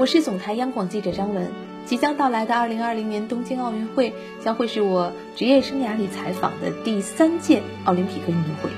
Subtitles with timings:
[0.00, 1.46] 我是总台央广记者张文。
[1.84, 8.70] 即将到来的2020年东京奥运会将会是我职业生涯里采访的第三届奥林匹克运动会。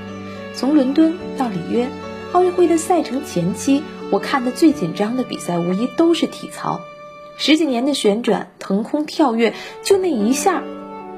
[0.53, 1.87] 从伦敦到里约，
[2.33, 6.81] 奥运会的赛程前期，我看的最紧张的比赛无疑都是体操。
[7.37, 9.55] 十几年的旋转、腾空、跳跃，
[9.85, 10.65] 就那一下，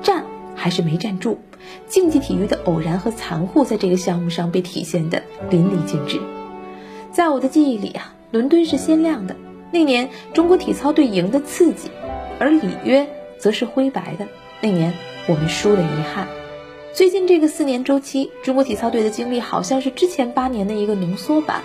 [0.03, 1.39] 站还是没站住。
[1.87, 6.21] 竞技体育的偶然和残酷，在这个项目上被体现的淋漓尽致。
[7.11, 9.35] 在我的记忆里啊，伦敦是鲜亮的，
[9.71, 11.89] 那年中国体操队赢的刺激；
[12.39, 14.29] 而里约则是灰白的，
[14.61, 14.95] 那年
[15.27, 16.29] 我们输的遗憾。
[16.93, 21.63] 最近这个四年周期，中国体操队的经历好像是之前八年的一个浓缩版。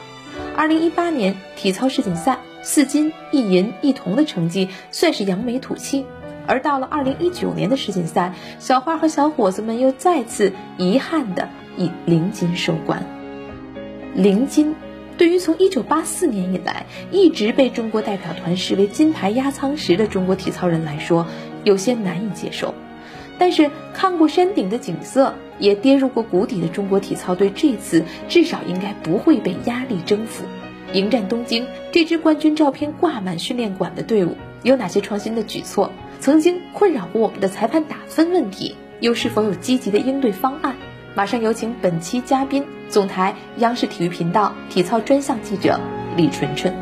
[0.55, 6.05] 二零一八年体操世锦赛四金一银一铜的成绩算是扬眉吐气。
[6.47, 11.47] 而到了二零一九年的世锦赛，小花和小伙子们又再次遗憾的
[11.77, 13.05] 以零金收官。
[14.15, 14.75] 零金，
[15.19, 21.27] 对于从一九八四年以来一直被中国代表团视为金牌压舱石的中国体操人来说，
[21.65, 22.73] 有些难以接受。
[23.37, 30.45] 但是看过山顶的景色，也跌入过谷底的中国体操队，这次至少应该不会被压力征服。
[30.93, 35.91] 迎战东京，这支冠军照片挂满训练馆的队伍有哪些创新的举措？
[36.21, 40.77] 曾经困扰过我们的裁判打分问题，又是否有积极的应对方案？
[41.15, 45.79] 马上有请本期嘉宾，总台央视体育频道体操专项记者
[46.15, 46.73] 李纯纯。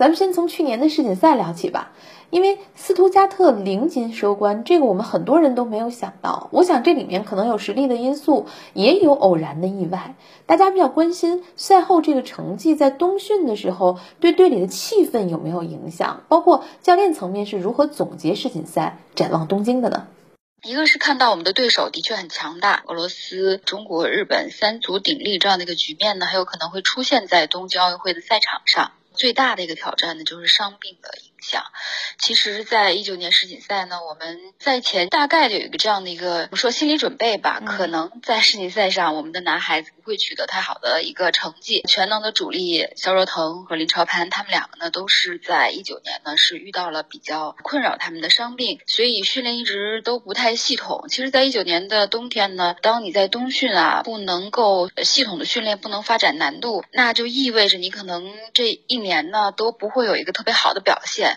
[0.00, 1.92] 咱们先从去年的世锦赛聊起吧。
[2.30, 6.48] 因为斯图加特零金收官，这个我们很多人都没有想到。
[6.52, 10.14] 我想这里面可能有实力的因素，也有偶然的意外。
[10.46, 20.06] 大家比较关心赛后这个成绩在冬训的时候对队里的气氛有没有影响，包括教练层面是如何总结世锦赛、展望东京的呢？
[20.62, 28.92] 一个是看到我们的对手的确很强大，俄罗斯、中国、日本三足鼎立这样的一个局面呢，还有可能会出现在东京奥运会的赛场上。
[29.20, 31.10] 最大的一个挑战呢，就是伤病的
[31.42, 31.64] 响。
[32.18, 41.82] 其实，在一九年世锦赛呢，我们赛前大概有一个这样的一个，我说心理准备吧，可能在世锦赛上，我们的男孩子不会取得太好的一个成绩。
[41.88, 51.06] 全能的主力肖若腾和林超攀，他们两个呢，都是在一九年呢是遇到了比较困扰他们的伤病，所以训练一直都不太系统。
[51.08, 61.29] 其实，在一九年的冬天呢，当你在冬训啊不能够系统的训练，不能发展难度，那就意味着你可能这一年呢都不会有一个特别好的表现。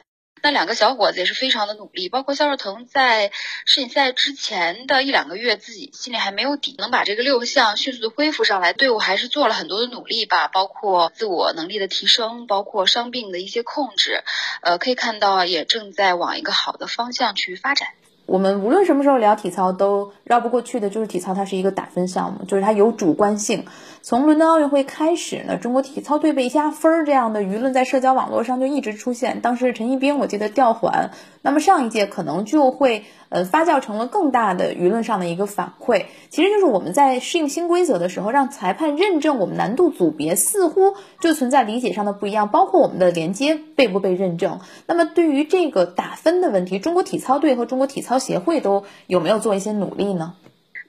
[0.46, 3.31] 那两个小伙子也是非常的努力，包括肖若腾在
[3.66, 14.22] 世锦赛之前的一两个月，自己心里还没有底，能把这个六项迅速的恢复上来，队伍还是做了很多的努力吧，包括自我能力的提升，包括伤病的一些控制，
[14.62, 17.88] 呃，可以看到也正在往一个好的方向去发展。
[18.25, 23.66] 我们无论什么时候聊体操，都绕不过去的就是体操，它是一个打分项目，就是它有主观性。
[24.02, 29.42] 从伦敦奥运会开始呢，中国体操队被压分儿这样的舆论在社交网络上就一直出现。
[29.42, 31.12] 当时陈一冰我记得调缓，
[31.42, 36.06] 那么上一届可能就会呃发酵成了更大的舆论上的一个反馈。
[36.30, 44.60] 其实就是我们在适应新规则的时候，让裁判认证我们难度组别，似乎就存在理解上的不一样，包括我们的连接被不被认证。
[44.86, 50.23] 那么对于这个打分的问题，中国体操队和中国体操协会都有没有做一些努力呢？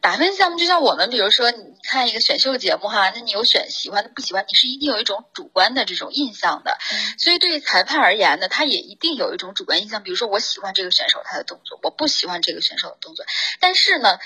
[0.00, 6.76] 打分项目就像我们，比如说你看一个选秀节目哈，那你有选喜欢的不喜欢，你是一定有一种主观的这种印象的。
[7.18, 10.02] 所以对于裁判而言呢，他也一定有一种主观印象。
[10.02, 13.24] 比如说我喜欢这个选手他的动作，我不喜欢这个选手的动作。
[13.60, 14.18] 但是呢，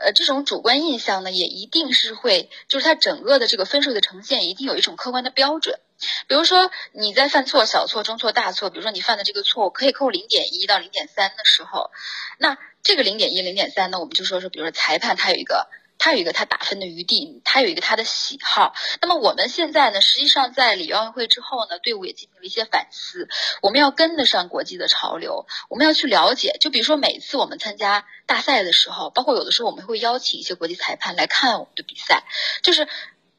[0.00, 5.78] 呃，这种主观印象呢，也一定是会，就是他整个的这个分数的呈现一定有一种客观的标准。
[6.26, 11.90] 比如说你在犯错，小错、中错、大错，比如说你犯的这个错误可以扣零点一到零点三的时候，
[12.38, 12.56] 那。
[12.88, 15.68] 这个零点一、零点三呢，我们就说说，比如说裁判他有一个，
[15.98, 18.72] 他有一个他打分的余地，他有一个他的喜好。
[19.02, 23.28] 那么我们现在呢，实际上在里约奥运会之后呢，队伍也进行了一些反思，
[23.60, 26.56] 我们要跟得上国际的潮流，我们要去了解。
[26.60, 32.24] 就比如说每次我们参加大赛的时候，包括有的时候我们会邀请一些国际裁判来看我们的比赛，
[32.62, 32.88] 就是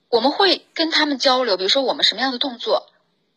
[0.09, 2.87] 我们会跟他们交流，比如说我们什么样的动作，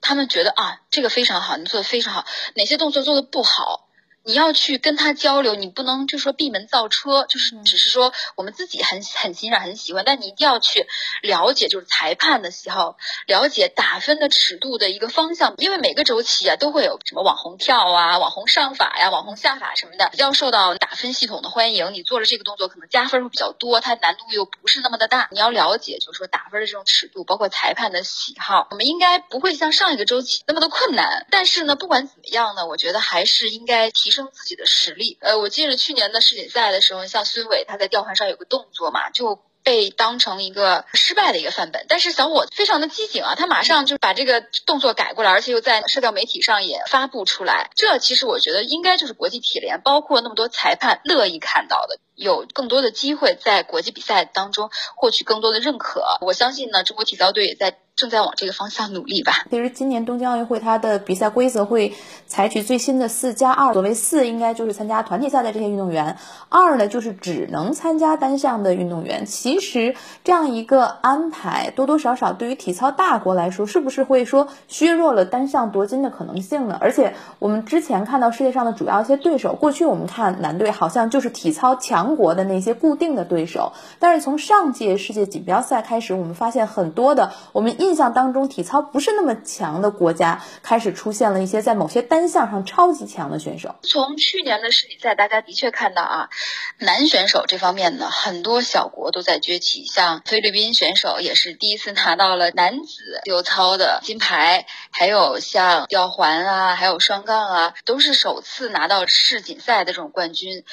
[0.02, 3.88] 他们觉得啊这个非常好，你做的非常好，哪些动作做的不好。
[4.24, 10.86] 你要去跟他交流，你不能就说闭门造车，就是只是说我们自己很很欣赏、很喜欢，但你一定要去
[11.22, 12.96] 了解，就是裁判的喜好，
[13.26, 15.54] 了解打分的尺度的一个方向。
[15.58, 21.92] 因为每个周期啊都会有什么网红跳啊、网红上法呀、网红下法什么的，比较受到打分系统的欢迎。
[21.92, 25.26] 你做了这个动作，可能加分会比较多，它难度又不是那么的大。
[25.32, 31.26] 你要了解，就是说打分的这种尺度，包括裁判的喜好，我们应该不会像上一个周期那么的困难。
[31.28, 34.11] 但是呢，不管怎么样呢，我觉得还是应该提。
[34.12, 35.18] 升自己的实力。
[35.20, 39.42] 呃，我记得去年的世锦赛的时候，像孙伟他在吊环上有个动作嘛，就。
[39.64, 47.70] 被当成一个失败的一个范本，但是小伙非常的机警啊，他马上就把这个动作改过来，而且又在社交媒体上也发布出来。
[47.76, 56.18] 这其实我觉得应该就是国际体联，包括那么多裁判乐意看到的，有更多的机会在国际比赛当中获取更多的认可。
[56.22, 57.78] 我相信呢，中国体操队也在。
[57.94, 59.32] 正在往这个方向努力吧。
[59.50, 61.92] 其实今年东京奥运会它的比赛规则会
[62.26, 66.16] 采取最新的四加二，所谓四应该就是参加团体赛的这些运动员，
[66.48, 69.26] 二呢就是只能参加单项的运动员。
[69.26, 69.94] 其实
[70.24, 76.78] 这样一个安排多多少少对于体操大国来说，是不是会说削弱了单项夺金的可能性呢？
[76.80, 87.76] 而且我们之前看到世界上的主要一些对手，过去我们看男队好像就是体操强国的那些固定的对手，但是从上届世界锦标赛开始，我们发现很多的我们。
[87.82, 93.74] 印象当中，体操不是那么强的国家，开始出现了一些在某些单项上超级强的选手。
[93.82, 96.30] 从去年的世锦赛，大家的确看到啊，
[96.78, 110.64] 男选手这方面呢，很多小国都在崛起，像菲律宾选手也是第一次拿到了男子丢操的金牌，还有像吊环啊，还有双杠啊，都是首次拿到世锦赛的这种冠军。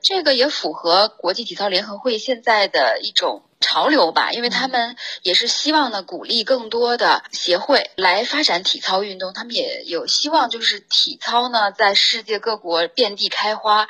[0.00, 3.42] 这个也符合国际体操联合会现在的一种。
[3.62, 9.32] 潮流吧，因为他们也是希望呢，鼓励更多的协会来发展体操运动。
[9.32, 13.88] 他们也有希望，就是体操呢，在世界各国遍地开花。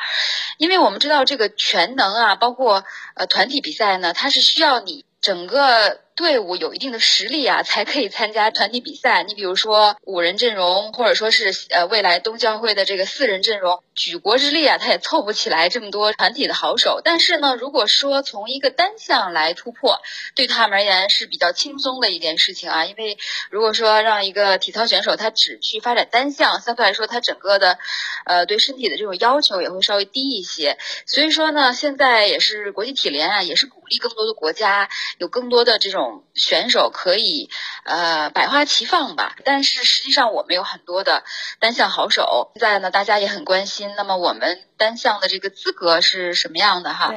[0.59, 2.85] 因为我们知道，这个全能啊，包括
[3.17, 6.01] 呃团体比赛呢，它是需要你整个。
[6.15, 9.23] 队伍有一定的实力啊，才可以参加团体比赛。
[9.23, 17.01] 你比如说五人阵容，或者说是呃未来冬奥会的这个四人阵容，举国之力啊，他也凑不起来这么多团体的好手。
[17.05, 20.01] 但是呢，如果说从一个单项来突破，
[20.35, 22.85] 对他们而言是比较轻松的一件事情啊。
[22.85, 23.19] 因为
[23.51, 27.79] 如果说让一个体操选手他只去发展单项，相对来说他整个的
[28.25, 30.79] 呃对身体的这种要求也会稍微低一些。
[31.07, 36.25] 所以说呢，现在也是国际体联啊，也是鼓励更多的国家有更多的这种。
[36.35, 37.51] 选手可以
[37.85, 41.25] 呃百花齐放吧，但是实际上我们有很多的
[41.61, 42.51] 单项好手。
[42.55, 43.82] 现在呢，大家也很关心。
[43.97, 47.15] 那么我们单项的这个资格是什么样的哈？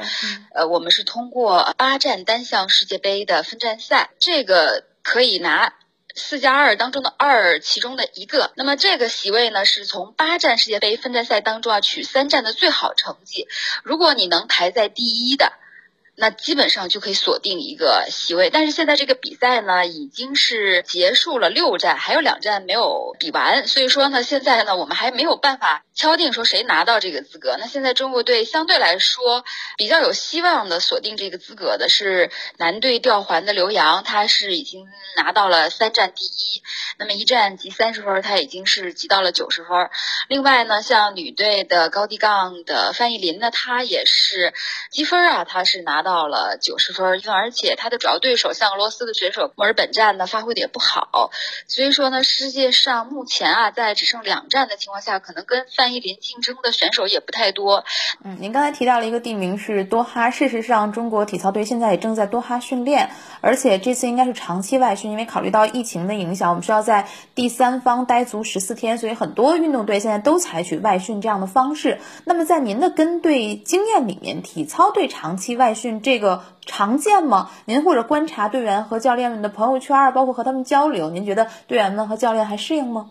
[0.54, 5.74] 呃，我们是通过八站单项世界杯的分站赛，这个可以拿
[6.14, 8.52] 四加二当中的二其中的一个。
[8.56, 13.48] 那么这个席位呢，是从八站世界杯分站赛当中啊取三站的最好成绩。
[13.82, 15.52] 如果你能排在第一的。
[16.18, 27.56] 那基本上就可以锁定一个席位，但是现在这个比赛呢已经是结束了六站，还有两站没有比完，所以说呢，现在呢我们还没有办法敲定说谁拿到这个资格。
[27.58, 29.44] 那现在中国队相对来说
[29.76, 36.62] 比较有希望的锁定这个资格的是男队吊环的刘洋，他是已经拿到了三站第一，
[36.98, 39.90] 那么一站积三十分，他已经是积到了九十分。
[40.28, 44.54] 另外呢，像女队的高低杠的范逸林呢，他也是
[44.90, 45.96] 积分啊，他是拿。
[45.96, 51.32] 到了九十分，因为而且他的主要对手像俄罗斯的选手墨尔本站呢发挥的也不好，
[51.66, 57.84] 所以说呢，世界上目前啊，在只剩两站的情况下，可能跟范逸林竞争的选手也不太多。
[58.24, 71.98] 嗯，您刚才提到了一个地名是多哈，事实上，中国体操队现在也正在多哈训练，而且这次应该是长期外训，因为考虑到疫情的影响，我们需要在第三方待足十四天，所以很多运动队现在都采取外训这样的方式。
[72.24, 75.86] 那么在您的跟队经验里面，体操队长期外训。
[76.02, 77.50] 这个常见吗？
[77.64, 83.10] 您或者观察队员和教练们的朋友圈，包括和他们交流，您觉得队员们和教练还适应吗？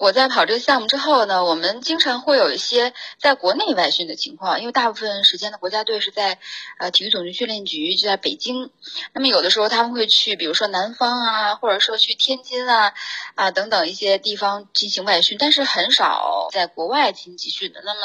[0.00, 6.38] 我在跑这个项目之后呢，我们经常会有一些在国内外训的情况，因为大部分时间的国家队是在
[6.78, 8.70] 呃体育总局训练局，就在北京。
[9.12, 12.94] 那么有的时候他们会去，比如说南方啊，或者说去天津啊
[13.34, 17.82] 啊等等一些地方进行外训，但是很少在国外进行集训的。
[17.84, 18.00] 那么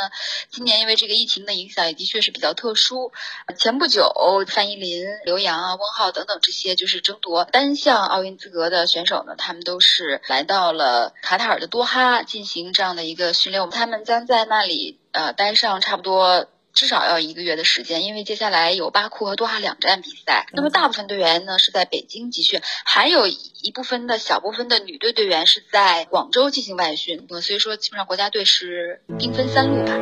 [0.51, 3.13] 今年因为这个疫情的影响，也的确是比较特殊。
[3.57, 4.11] 前不久，
[4.49, 11.84] 范逸林、刘洋啊、翁浩等等这些就是争夺单项奥运资格的选手呢，他们都是来到了卡塔尔的多。
[11.85, 20.47] 哈进行这样的一个训练，他们将在那里呃待上差不多至少要一个月的时间，因为接下来有巴库和多哈两站比赛。
[20.51, 27.27] 那么大部分队员呢是在北京集训，还有一部分的小部分的女队队员是在广州进行外训。
[27.41, 29.93] 所以说，基本上国家队是兵分三路吧。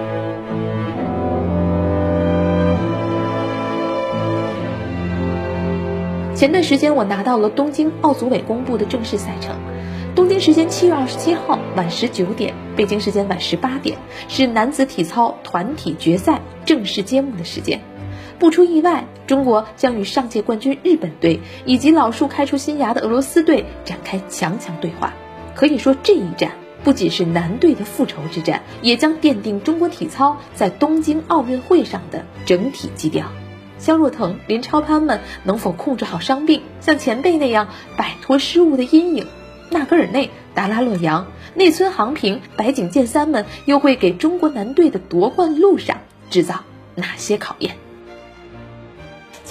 [6.35, 9.72] 前段时间我拿到了东京奥组委公布的正式赛程。
[10.15, 17.81] 东京时间七月二十七号晚十九点，北京时间晚十八点，是男子体操团体决赛正式揭幕的时间。
[18.37, 25.13] 不出意外，中国将与上届冠军日本队以及老树开出新芽的俄罗斯队展开强强对话。
[25.55, 26.51] 可以说，这一战
[26.83, 33.25] 不仅是男队的复仇之战，也将奠定中国体操在东京奥运会上的整体基调。
[33.79, 39.25] 肖若腾、林超他们能否控制好伤病，像前辈那样摆脱失误的阴影？
[39.73, 41.25] 纳格尔内、达拉洛阳、
[41.55, 45.97] 内村航平、白井健三们又会给中国男队的夺冠路上
[46.29, 46.63] 制造
[46.95, 47.75] 哪些考验？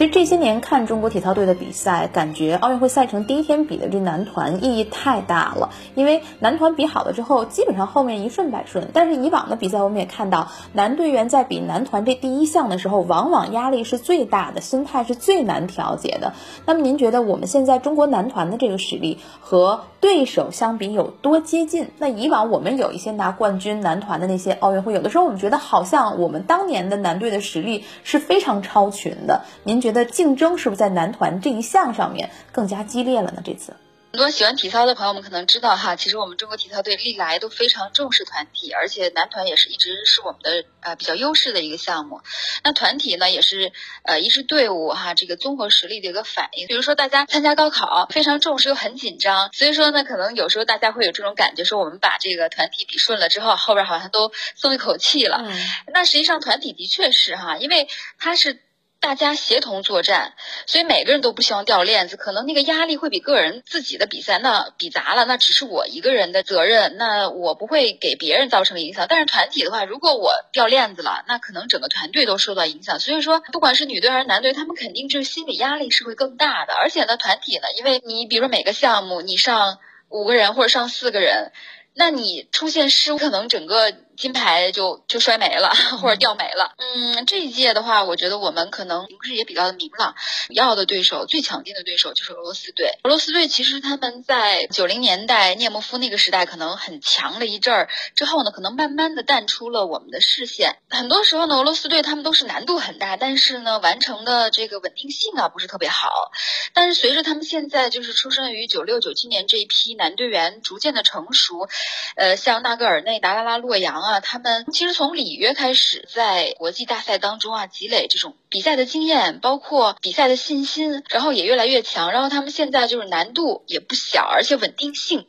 [0.03, 8.89] 其实这些年看中国体操队的比赛，感觉奥运会赛程第一天比的这男团意义太大了，因为男团比好了之后，基本上后面一顺百顺。
[8.93, 16.33] 但是以往的比赛我们也看到，男队员在比男团这第一项的时候，往往压力是最大的，心态是最难调节的。
[16.67, 21.91] 那么您觉得我们现在中国男团的这个实力和对手相比有多接近？
[21.99, 29.43] 那以往我们有一些拿冠军男团的那些奥运会，有的时候我们觉得好像我们当年的男队的实力是非常超群的。
[29.63, 29.81] 您？
[29.83, 33.43] 觉得竞争是不是在男团这一项上面更加激烈了呢？
[33.45, 33.77] 这次。
[34.15, 42.21] 很多喜欢体操的朋友们可能知道哈，其实我们中国体操队历来都非常重视团体，而且男团也是一直是我们的呃比较优势的一个项目。
[42.63, 43.73] 那团体呢，也是
[44.03, 46.67] 呃一支队伍哈这个综合实力的一个反应。
[46.67, 55.43] 比如说大家参加高考非常重视又很紧张，所以说呢，可能有时候大家会有这种感觉，说我们把这个团体比顺了之后，后边好像都松一口气了。
[55.87, 58.61] 那实际上团体的确是哈，因为它是。
[59.03, 60.33] 大家协同作战，
[60.67, 69.07] 所以每个人都不希望掉链子，可能那个压力会比个人自己的比赛那比砸了，那只是我一个人的责任，那我不会给别人造成影响。
[69.09, 73.01] 但是团体的话，如果我掉链子了，那可能整个团队都受到影响。
[73.01, 76.73] 所以说，不管是女队还是男队，他们肯定就是心理压力是会更大的。
[76.73, 79.79] 而且呢，团体呢，因为你比如说每个项目你上
[80.09, 81.51] 五个人或者上四个人，
[81.93, 83.93] 那你出现失误，可能整个。
[84.23, 86.71] 金牌就就摔没了， 或者掉没了。
[86.79, 90.15] 嗯，这一届的话，我觉得我们可能形势也比较的明朗。
[90.47, 93.01] 主要的对手，最强劲的对手就是俄罗斯队。
[93.03, 100.77] 俄罗斯队其实他们在九零年代涅莫夫那个时代可能很强了一阵儿，之后呢，可能慢慢的淡出了我们的视线。
[100.89, 106.31] 很多时候呢，俄罗斯队他们都是难度很大，但是呢，完成的这个稳定性啊不是特别好。
[106.75, 111.69] 但是随着他们现在就是出生于九六九七年这一批男队员逐渐的成熟，
[112.15, 114.12] 呃，像纳格尔内、达拉拉、洛阳啊。
[114.13, 122.13] 啊，他们其实从里约开始，在国际大赛当中啊，积累这种比赛的经验，包括比赛的信心，然后也越来越强。
[122.13, 125.27] 然后他们现在就是难度也不小，而且稳定性，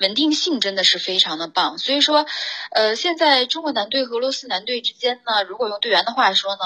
[0.00, 1.76] 稳定性真的是非常的棒。
[1.76, 2.24] 所以说，
[2.70, 6.60] 呃，现在中国男队和俄罗斯男队之间呢，如果用队员的话说呢，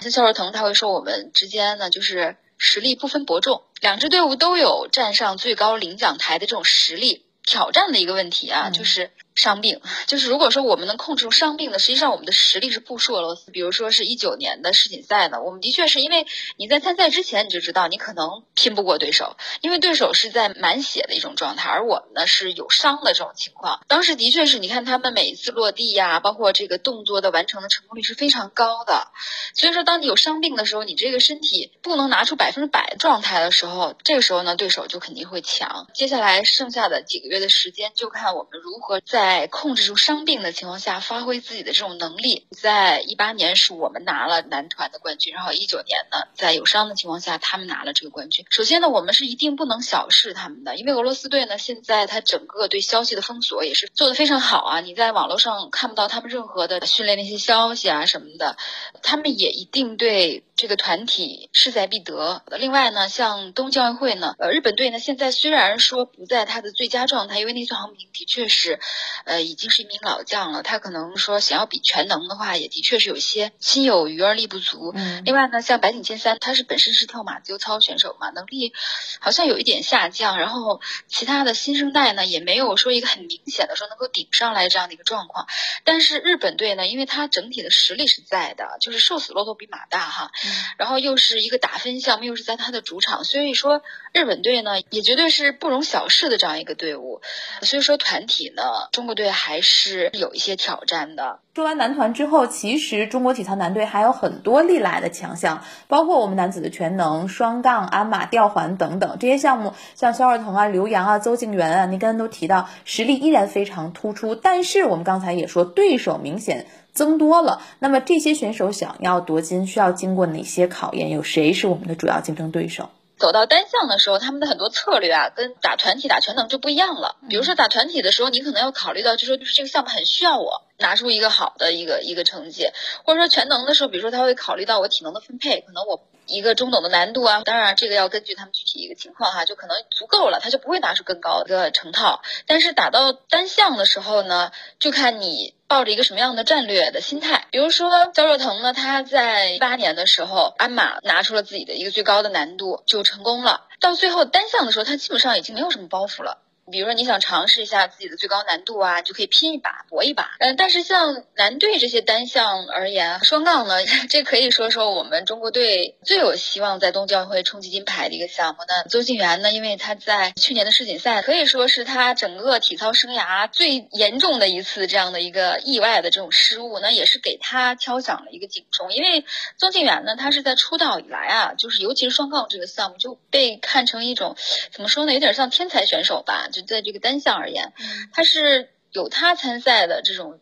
[0.00, 7.26] 像肖若腾他会说，我们之间呢就是实力不分伯仲，两支队伍都有站上最高领奖台的这种实力。
[7.44, 9.10] 挑战的一个问题啊，就是。
[9.34, 13.50] 伤病就是，如果说我们能控制住伤病呢，实际上我们的实力是不输俄罗斯。
[13.50, 23.80] 比如说是一九年的世锦赛呢，我们的确是因为你在参赛之前你就知道你可能拼不过对手，因为对手是在满血的一种状态，而我们呢是有伤的这种情况。
[23.88, 29.08] 当时的确是你看他们每一次落地呀，包括这个动作的完成的成功率是非常高的。
[29.54, 35.88] 所以说，当你有伤病的时候，你这个身体不能拿出百分之百状态的时候，这个时候呢，对手就肯定会强。
[35.94, 39.21] 接下来剩下的几个月的时间，就看我们如何在。
[39.22, 42.48] 在控制住伤病的情况下，发挥自己的这种能力。
[42.50, 48.44] 在一八年是我们拿了男团的冠军，然后一九年呢，在有伤的情况下，他们拿了这个冠军。
[48.50, 54.80] 首先呢，我们是一定不能小视他们的，因为俄罗斯队呢，现在他整个对消息的封锁也是做得非常好啊。
[54.80, 58.56] 你在网络上看不到他们任何的训练那些消息啊什么的，
[59.04, 60.42] 他们也一定对。
[60.62, 62.44] 这个团体势在必得。
[62.56, 68.78] 另外呢，像东京奥运会呢，呃，日本队呢现在虽然说不在他的最佳状态，因为内村航平的确是，
[69.24, 74.92] 呃，已经是一名老将了，他可能说想要比全能的话，也的确是有些心有余而力不足。
[74.94, 75.24] 嗯。
[75.24, 78.72] 另外呢，像白井健三，他是本身是跳马自由操选手嘛，能力
[79.18, 80.38] 好像有一点下降。
[80.38, 85.48] 然后其他的新生代呢，也没有说一个很明显的说能够顶上来这样的一个状况。
[85.82, 90.30] 但是日本队呢，因为他整体的实力是在的，就是瘦死骆驼比马大哈。
[90.76, 93.82] 然后又是一个打分项目，又是在他的主场，所以说
[94.12, 97.20] 日本队呢也绝对是不容小视的这样一个队伍。
[97.62, 101.40] 所以说团体呢，中国队还是有一些挑战的。
[101.54, 114.34] 说完男团之后，其实中国体操男队还有很多历来的强项，包括我们男子的全能、双杠、鞍马、吊环等等这些项目，像肖尔腾啊、刘洋啊、邹敬园啊，您刚刚都提到，实力依然非常突出。
[114.34, 116.66] 但是我们刚才也说，对手明显。
[116.92, 121.10] 增多了，那么这些选手想要夺金，需要经过哪些考验？
[121.10, 122.90] 有谁是我们的主要竞争对手？
[123.18, 127.16] 走到单项的时候，他们的很多策略啊，跟打团体、打全能就不一样了。
[127.28, 130.62] 比如说打团体的时候，你可能要考虑到，就说就是这个项目很需要我。
[130.78, 132.66] 拿出一个好的一个一个成绩，
[133.04, 142.20] 或者说全能的时候，比如说他会考虑到我体能的分配，可能我一个中等的难度啊，当然这个要根据他们具体一个情况哈，就可能足够了，他就不会拿出更高的成套。
[142.48, 147.46] 但是打到单项的时候呢，就看你抱着一个什么样的战略的心态。
[147.50, 153.68] 比如说焦若腾呢，他在一八年的时候，鞍马拿出了自己的一个最高的难度，就成功了。
[153.80, 156.42] 到最后单项的时候，他基本上已经没有什么包袱了。
[156.72, 160.30] 比如说你想尝试一下自己的最高难度啊，就可以拼一把搏一把。
[160.40, 168.62] 嗯，但是像男队这些单项而言，双杠呢， 这可以说说我们中国队最有希望在冬季奥运会冲击金牌的一个项目。
[168.66, 178.94] 那邹敬园呢，因为他在去年的世锦赛可以说是他整个体操生涯最严重的一次这样的一个意外的这种失误，那也是给他敲响了一个警钟。
[178.94, 179.26] 因为
[179.58, 184.36] 邹敬园呢，他是在出道以来啊，就是尤其是双杠这个项目就被看成一种
[184.72, 186.61] 怎么说呢，有点像天才选手吧，就。
[186.66, 187.72] 在这个单项而言，
[188.12, 190.38] 他是有他参赛的这种。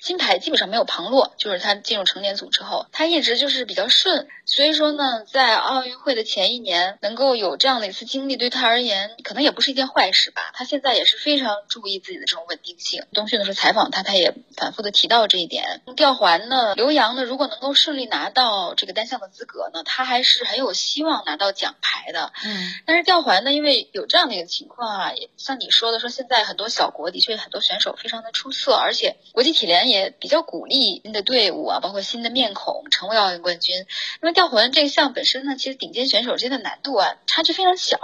[0.00, 4.28] 金牌基本上没有旁落，就是他进入成年组之后，他一直就是比较顺。
[4.48, 10.50] 所以说呢，在奥运会的前一年能够有这样的一次经历，对他而言可能也不是一件坏事吧。
[10.54, 13.04] 他现在也是非常注意自己的这种稳定性。
[13.12, 15.82] 冬训的时候采访他，他也反复的提到这一点。
[15.96, 22.32] 吊环呢，刘洋呢，如果能够顺利拿到这个单项的资格呢，他还是很有希望拿到奖牌的。
[22.44, 22.72] 嗯。
[22.86, 29.88] 但是吊环呢，因为有这样的一个情况啊，也像你说的，说现在很多小国的确很多选手非常的出色，而且国际体联。
[29.88, 33.86] 也比较鼓励新的队伍啊，包括新的面孔成为奥运冠军。
[34.20, 37.98] 那么吊环这个项本身呢，其实顶尖选手之间的难度啊，差距非常小。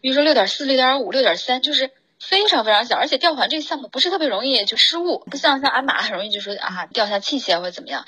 [0.00, 2.96] 比如说六点四、六点五、六点三，就是非常非常小。
[2.96, 8.04] 而且吊环这个项目不是特别容易就失误，不像像鞍马很容易就说啊掉下器械或者怎么样。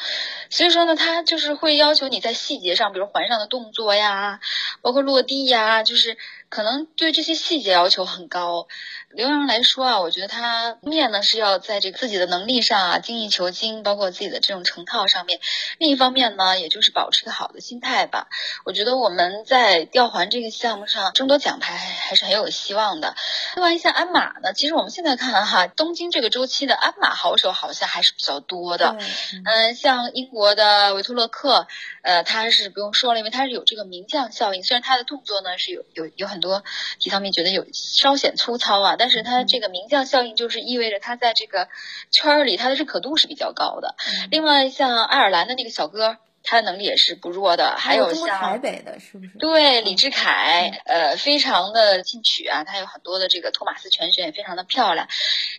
[0.50, 4.40] 所以说呢，它就是会要求你在细节上，比如环上的动作呀，
[4.82, 6.16] 包括落地呀，就是
[6.54, 8.68] 可能对这些细节要求很高。
[9.10, 15.40] 刘洋来说啊，我觉得他面呢是要在这个自己的能力上啊精益求精，包括自己的这种成套上面。
[15.78, 18.28] 另一方面呢，也就是保持一个好的心态吧。
[18.64, 23.16] 我觉得我们在吊环这个项目上争夺奖牌还是很有希望的。
[23.56, 28.96] 另外一项鞍马呢，其实我们现在看哈，东京这个周期的鞍马好手好像还是比较多的。
[29.44, 31.66] 嗯，像英国的维托洛克，
[32.02, 34.62] 呃，他是不用说了，因为他是有这个名将效应。
[34.62, 36.62] 虽然他的动作呢是有有有很多
[37.00, 41.68] 体操迷觉得有稍显粗糙啊，但但是他这个名将效应，就是意味着他在这个
[42.10, 43.96] 圈儿里，他的认可度是比较高的。
[44.30, 46.16] 另外，像爱尔兰的那个小哥。
[46.46, 49.32] 他的能力也是不弱的，还有像台北的，是不是？
[49.38, 55.08] 对，李志凯，呃，非常的进取啊，他有很多的这个托马斯全选也非常的漂亮。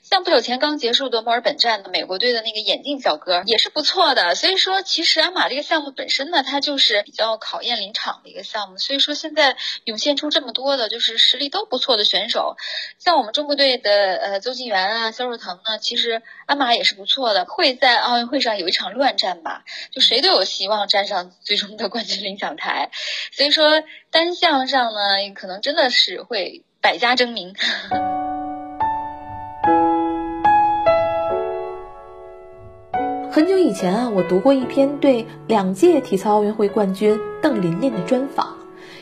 [0.03, 4.35] 像不久前刚结束的墨尔本站的美国队的那个眼镜小哥也是不错的。
[4.35, 8.77] 所以说，其实鞍马这个项目本身呢，它就是比较考验临场的一个项目。
[8.77, 12.57] 所以说，现在涌现出这么多的就是实力都不错的选手，
[12.99, 19.63] 像我们中国队的呃邹敬园啊、肖若腾呢，其实鞍马也是不错的，会在奥运会上有一场乱战吧？
[19.91, 20.74] 就谁都有希望。
[20.85, 22.89] 站上最终的冠军领奖台，
[23.31, 24.99] 所以说单项上呢，
[25.33, 27.53] 可能真的是会百家争鸣。
[33.31, 38.57] 很久以前啊，我读过一篇对两届体操奥运会冠军邓琳琳的专访，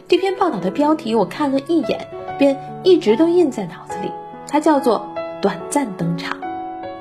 [0.08, 2.08] 这篇报道的标题我看了一眼，
[2.40, 4.12] 便一直都印在脑子里，
[4.48, 5.08] 它叫做
[5.40, 6.36] 《短暂登场》。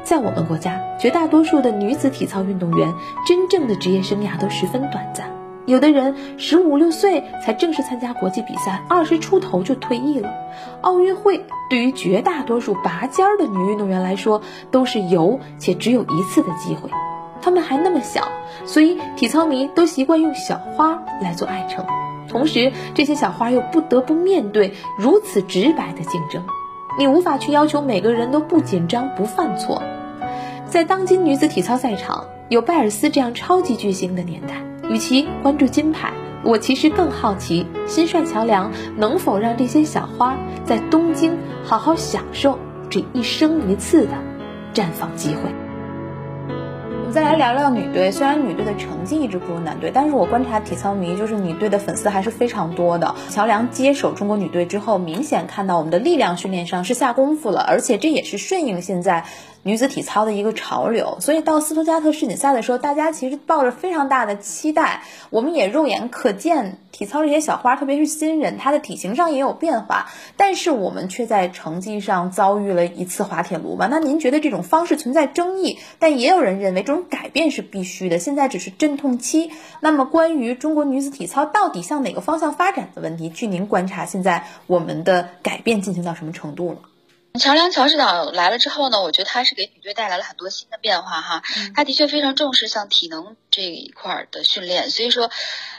[0.04, 2.92] 在我们国家，绝大多数的女子体操运动员
[3.26, 5.30] 真正的职业生涯都十分短暂，
[5.64, 10.28] 有的人十五六岁才正式参加国际比赛，二十出头就退役了。
[10.80, 16.90] 奥运会对于绝大多数拔尖儿的女运动员来说，都是有且只有一次的机会。
[17.40, 18.22] 她们还那么小，
[18.64, 21.84] 所以体操迷都习惯用小花来做爱称。
[22.28, 26.44] 同时，这些小花又不得不面对如此直白的竞争。
[26.98, 29.82] 你无法去要求每个人都不紧张、不犯错。
[30.72, 34.54] 在当今女子体操赛场，有拜尔斯这样超级巨星的年代，
[34.88, 42.58] 与其关注金牌，我其实更好奇新帅乔梁能否让这些小花在东京好好享受
[42.88, 44.12] 这一生一次的
[44.72, 45.42] 绽放机会。
[46.48, 53.14] 我们再来聊聊女队，虽然女队的成绩一直不如男队，但是我观察体操迷，就是女队的粉丝还是非常多的。
[53.28, 59.26] 乔梁接手中国女队之后，明显看到我们的力量训练上是下功夫了，而且这也是顺应现在。
[59.64, 65.02] 女子体操的一个潮流，所以到斯图加特世锦赛的时候，大家其实抱着非常大的期待。
[65.30, 73.86] 我们也肉眼可见体操这些小花，特别是新人，她的体型上也有变化，但是我们却在成绩上遭遇了一次滑铁卢吧？
[73.88, 75.78] 那您觉得这种方式存在争议？
[76.00, 79.52] 但也有人认为这种改变是必须的，现在只是阵痛期。
[79.78, 86.78] 那么关于中国女子体操到底向哪个方向发展的问题，据您观察，现在我们的改变进行到什么程度了？
[87.38, 91.42] 乔梁乔指导来了之后呢，我觉得他是给女队带来了很多新的变化哈。
[91.74, 95.30] 他的确非常重视像体能这一块的训练，所以说，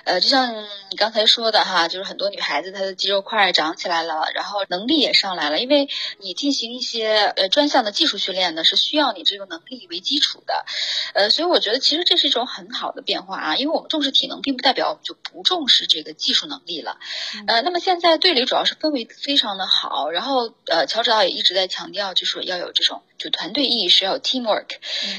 [0.05, 0.55] 呃，就像
[0.89, 5.59] 你刚才说的哈，就是很多女孩子她的肌肉块长起来了，然后能力也上来了。
[5.59, 10.65] 因为你进行一些呃专项的技术训练呢，是需要你这个能力为基础的，
[11.13, 13.55] 呃，所以我觉得其实这是一种很好的变化啊。
[13.57, 16.97] 因为我们重视体能，并不代表我们就不重视这个技术能力了。
[17.45, 21.43] 呃，那么现在队里主要是氛围非常的好，然后呃，乔指导也一。
[21.43, 24.67] 一直在强调，就是要有这种就团队意识，要有 teamwork，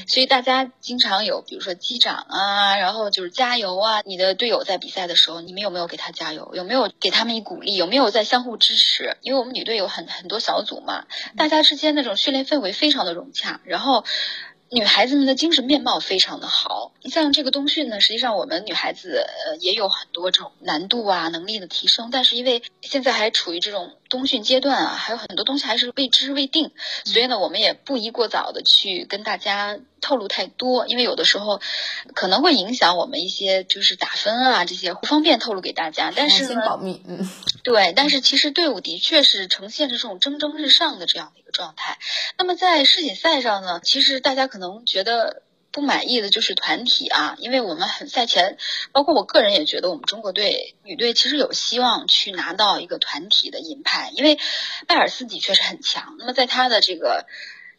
[0.07, 4.01] 所以大家经常有，比如说击掌啊，然后就是加油啊。
[4.05, 6.51] 你的队友在比赛的时候，你们有没有给他加油？
[6.53, 7.75] 有没有给他们以鼓励？
[7.75, 9.17] 有没有在相互支持？
[9.21, 11.05] 因为我们女队有很很多小组嘛，
[11.37, 14.05] 大家之间那种训练氛围非常的融洽，然后。
[14.71, 16.91] 女孩子们的精神面貌非常的好。
[17.03, 26.71] 你像这个冬训呢，实际上我们女孩子呃也有很多这种难度啊、能力的提升，但是因为现在还处于这种冬训阶段啊，还有很多东西还是未知未定，
[27.05, 31.61] 所以呢，我们也不宜过早的去跟大家透露太多，因为有的时候
[32.15, 36.11] 可能会影响我们一些就是打分啊这些不方便透露给大家。
[36.15, 37.29] 但是先保密，嗯，
[37.63, 37.93] 对。
[37.95, 41.97] 但是其实队伍的确是呈现着这种蒸蒸日上的这样的一个状态。
[42.37, 44.57] 那么在世锦赛上呢，其实大家可。
[44.57, 45.43] 能觉得
[45.75, 48.57] 不满意的就是团体啊，因为我们很赛前，
[48.93, 54.39] 包括我个人也觉得我们中国队女队其实有希望去拿到一个团体的银牌，因为
[54.87, 56.15] 拜尔斯的确是很强。
[56.17, 57.25] 那么在他的这个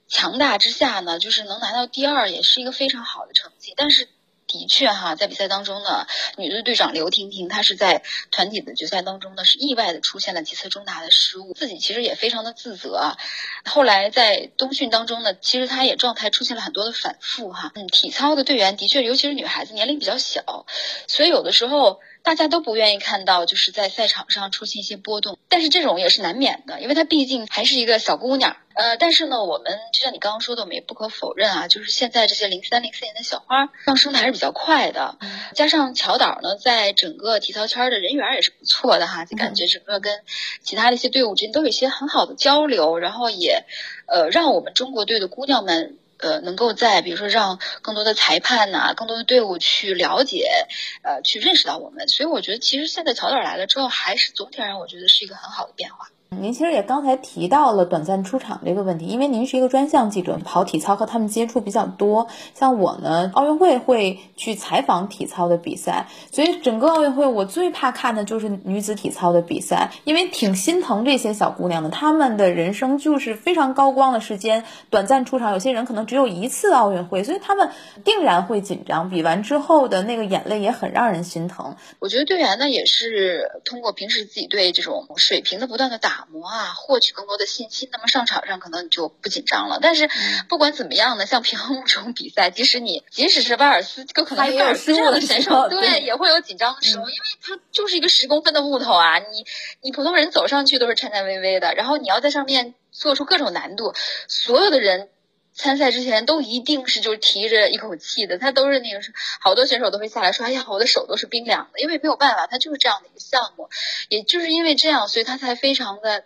[0.09, 4.09] 强大之下呢，就是能拿到第二也是一个非常好的成绩，但是。
[4.47, 6.07] 的确哈，在比赛当中呢，
[6.37, 13.17] 女队队长刘婷婷她是在团体的决赛当中呢，是意外的出现了几次重大的失误，自己其实也非常的自责。
[13.65, 17.73] 后来在冬训当中呢，其实她也状态出现了很多的反复哈。
[17.75, 20.67] 嗯，体操的队员的确，尤其是女孩子年龄比较小，
[21.07, 22.01] 所以有的时候。
[22.27, 28.57] 大家都不愿意看到，就是在赛场上出现一些波动，但是这种也是难免的，因为她毕竟还是一个小姑娘。
[28.75, 35.17] 呃，但是呢，我们就像你刚刚说的，我们也不可否认啊，就是现在这些零三、零四年的小花上升的还是比较快的，
[35.55, 40.21] 加上乔导呢，在整个体操圈的人缘也是不错的哈，就感觉整个跟
[40.65, 43.65] 其他的一些队伍之间都有一些很好的交流，然后也，
[44.09, 45.97] 呃，让我们中国队的姑娘们。
[46.19, 50.67] 呃，能够在比如说让更多的裁判呐，更多的队伍去了解，
[51.03, 56.09] 呃，去认识到我们，所以我觉得其实现在乔导来了之后，还是总体上我觉得是一个很好的变化。
[56.29, 62.27] 您其实也刚才提到了短暂出场这个问题，因为您是一个专项记者，跑体操和他们接触比较多。
[62.53, 77.71] 像我呢，奥运会会去采访体操的比赛，所以整个奥运会我最怕看的就是女子体操的比赛，因为挺心疼这些小姑娘的，她们的人生就是非常高光的时间，短暂出场，有些人可能只有一次奥运会，所以她们
[78.05, 81.77] 定然会紧张，比完之后的那个眼泪也很让人心疼。
[82.01, 86.16] 我觉得队员呢也是通过平时自己对这种水平的不断的打。
[86.17, 89.79] 打磨啊，获取更多的信息，那么上场上可能你就不紧张了。
[89.83, 90.09] 但是
[90.49, 99.45] 不管怎么样呢，像平衡木这种比赛，即使你即使是巴尔斯，就可能威尔斯这样的选手，对，也会有紧张的时候，因为他就是一个十公分的木头啊，你
[99.83, 103.93] 你普通人走上去都是颤颤巍巍的，然后你要在上面做出各种难度，
[104.27, 105.11] 所有的人。
[105.57, 113.69] 参赛之前都一定是就提着一口气的，他都是那个是好多选手都会下来说，哎呀，我的手都是冰凉的，因为没有办法，他就是这样的一个项目，
[114.09, 116.25] 也就是因为这样，所以他才非常的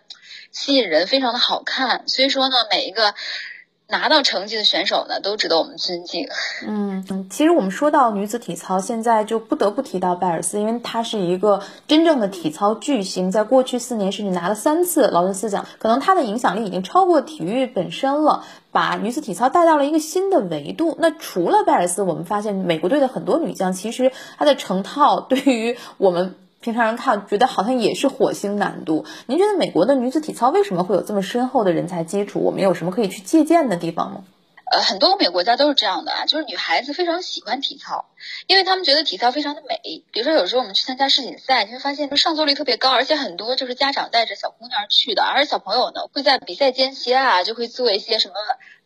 [0.51, 2.07] 吸引人，非常的好看。
[2.07, 3.15] 所以说呢，每一个。
[3.91, 6.27] 拿到成绩的选手呢，都值得我们尊敬。
[6.65, 20.95] 嗯，其实我们说到女子体操，现在就不得不提到拜尔斯，因为她是一个真正的体操巨星，在过去四年甚至拿了三次劳伦斯奖，可能她的影响力已经超过体育本身了，把女子体操带到了一个新的维度。
[20.97, 26.35] 那除了拜尔斯，我们发现美国队的很多女将，其实她的成套 对于我们。
[26.61, 29.05] 平常人看觉得好像也是火星难度。
[29.25, 32.39] 您觉得美国的女子体操为什么会有这么深厚的人才基础？
[32.39, 34.23] 我们有什么可以去借鉴的地方吗？
[34.71, 38.05] 呃，很多欧美国家都是这样的啊，就是女孩子非常喜欢体操，
[38.47, 39.81] 因为她们觉得体操非常的美。
[40.13, 48.35] 比如说有时候我们去参加世锦赛，你会发现就上座率特别高，而且很多就是家长带着小姑娘去的，而小朋友呢会在比赛间隙啊就会做一些什么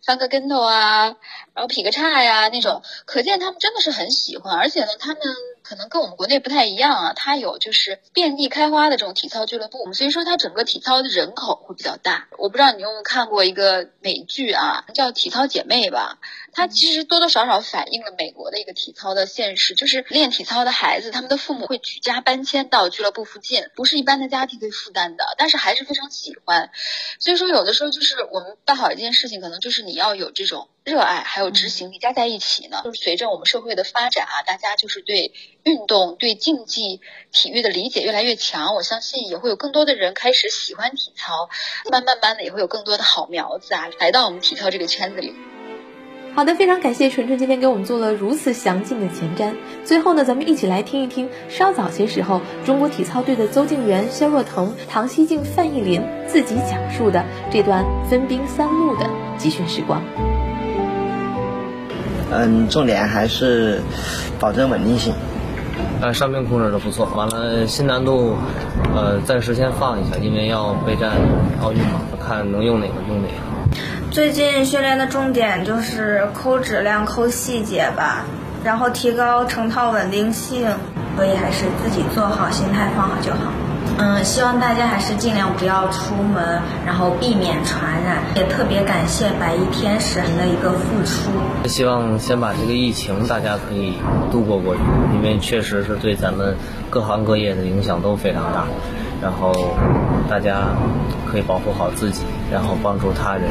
[0.06, 1.16] 翻个跟头啊，
[1.54, 5.22] 然后劈个叉呀那种，可见他们真的是很喜欢，而且呢他们。
[5.68, 12.28] 可能跟我们国内不太一样啊，他有就是遍地开花的这种体操俱乐部，所以说他整个体操的人口会比较大。
[12.38, 16.20] 我不知道你有没有看过一个美剧啊，叫《体操姐妹》吧？
[16.56, 26.72] 它其实多多少少反映了美国的一个体操的现实，就是练体操的孩子，他们的父母会举家搬迁到俱乐部附近，不是一般的家庭可以负担的，但是还是非常喜欢。
[27.20, 32.82] 所以说，有的时候就是我们办好一件事情，可能就是你要有这种热爱，还有执行力加在一起呢。
[32.86, 37.02] 就是随着我们社会的发展啊，大家就是对运动、对竞技
[37.34, 41.50] 体育的理解越来越强，我相信也会有更多的人开始喜欢体操，
[41.92, 45.36] 慢慢慢的也会有更多的好苗子啊来到我们体操这个圈子里。
[46.36, 49.54] 好的，非常感谢纯纯今天给我们做了如此详尽的前瞻。
[49.86, 60.02] 最后呢，咱们一起来听一听稍早些时候中国体操队的邹敬园、肖若腾、唐希静、范逸林自己讲述的这段分兵三路的集训时光。
[62.34, 63.82] 嗯，重点还是
[64.38, 65.14] 保证稳定性。
[66.02, 68.36] 呃，伤病控制的不错，完了新难度，
[68.94, 71.12] 呃，暂时先放一下，因为要备战
[71.62, 73.55] 奥运嘛，看能用哪个用哪个。
[74.16, 78.24] 最近训练的重点就是抠质量、抠细节吧，
[78.64, 80.66] 然后提高成套稳定性，
[81.18, 83.52] 所以还是自己做好，心态放好就好。
[83.98, 88.24] 嗯，希望大家还是尽量不要出门，然后避免传染。
[88.38, 91.68] 也特别感谢白衣天使们的一个付出。
[91.68, 93.96] 希望先把这个疫情大家可以
[94.32, 94.82] 度过过去，
[95.14, 96.56] 因为确实是对咱们
[96.90, 98.64] 各行各业的影响都非常大。
[99.22, 99.76] 然后
[100.30, 100.70] 大家
[101.30, 103.44] 可以保护好自己，然后帮助他人。